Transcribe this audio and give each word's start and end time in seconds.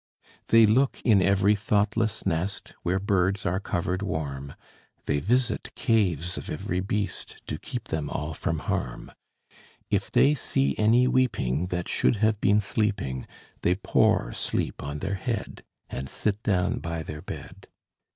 They 0.47 0.65
look 0.65 0.99
in 1.05 1.21
every 1.21 1.53
thoughtless 1.53 2.25
nest, 2.25 2.73
Where 2.81 2.97
birds 2.97 3.45
are 3.45 3.59
covered 3.59 4.01
warm; 4.01 4.55
They 5.05 5.19
visit 5.19 5.69
caves 5.75 6.39
of 6.39 6.49
every 6.49 6.79
beast, 6.79 7.37
To 7.45 7.59
keep 7.59 7.89
them 7.89 8.09
all 8.09 8.33
from 8.33 8.57
harm; 8.65 9.11
If 9.91 10.11
they 10.11 10.33
see 10.33 10.75
any 10.79 11.07
weeping 11.07 11.67
That 11.67 11.87
should 11.87 12.15
have 12.15 12.41
been 12.41 12.61
sleeping, 12.61 13.27
They 13.61 13.75
pour 13.75 14.33
sleep 14.33 14.81
on 14.81 14.97
their 14.97 15.13
head, 15.13 15.63
And 15.87 16.09
sit 16.09 16.41
down 16.41 16.79
by 16.79 17.03
their 17.03 17.21
bed. 17.21 17.67